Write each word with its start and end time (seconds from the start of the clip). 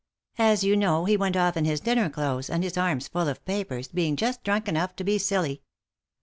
As 0.39 0.63
you 0.63 0.75
know, 0.75 1.05
he 1.05 1.15
went 1.15 1.37
off 1.37 1.55
in 1.55 1.65
his 1.65 1.79
dinner 1.79 2.09
clothes, 2.09 2.49
and 2.49 2.63
his 2.63 2.75
arms 2.75 3.07
full 3.07 3.27
of 3.27 3.45
papers, 3.45 3.87
being 3.89 4.15
just 4.15 4.43
drunk 4.43 4.67
enough 4.67 4.95
to 4.95 5.03
be 5.03 5.19
silly. 5.19 5.61